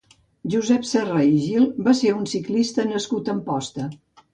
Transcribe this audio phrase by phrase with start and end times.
[0.53, 3.93] Josep Serra i Gil va ser un ciclista nascut a Amposta.